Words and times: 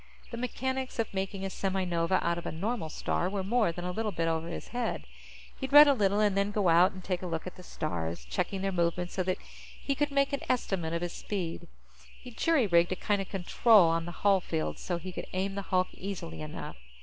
The 0.31 0.37
mechanics 0.37 0.97
of 0.97 1.13
making 1.13 1.45
a 1.45 1.51
semi 1.51 1.83
nova 1.85 2.15
out 2.25 2.39
of 2.39 2.47
a 2.47 2.51
normal 2.51 2.89
star 2.89 3.29
were 3.29 3.43
more 3.43 3.71
than 3.71 3.85
a 3.85 3.91
little 3.91 4.11
bit 4.11 4.27
over 4.27 4.47
his 4.47 4.69
head. 4.69 5.05
He'd 5.59 5.71
read 5.71 5.87
a 5.87 5.93
little 5.93 6.19
and 6.19 6.35
then 6.35 6.49
go 6.49 6.69
out 6.69 6.91
and 6.93 7.03
take 7.03 7.21
a 7.21 7.27
look 7.27 7.45
at 7.45 7.55
the 7.55 7.61
stars, 7.61 8.25
checking 8.25 8.63
their 8.63 8.71
movement 8.71 9.11
so 9.11 9.21
that 9.21 9.37
he 9.79 9.93
could 9.93 10.09
make 10.09 10.33
an 10.33 10.41
estimate 10.49 10.93
of 10.93 11.03
his 11.03 11.13
speed. 11.13 11.67
He'd 12.19 12.35
jury 12.35 12.65
rigged 12.65 12.91
a 12.93 12.95
kind 12.95 13.21
of 13.21 13.29
control 13.29 13.89
on 13.89 14.05
the 14.05 14.11
hull 14.25 14.41
field, 14.41 14.79
so 14.79 14.97
he 14.97 15.11
could 15.11 15.27
aim 15.33 15.53
the 15.53 15.61
hulk 15.69 15.89
easily 15.93 16.41
enough. 16.41 16.77